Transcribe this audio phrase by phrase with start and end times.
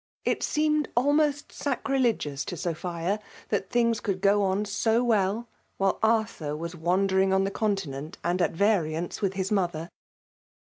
[0.25, 3.19] It seemed almost sacrir lege to Sophia,
[3.49, 8.41] that things conld go on so well while Arthur was wandering on the Continent and
[8.41, 9.91] at Tariance with her mother.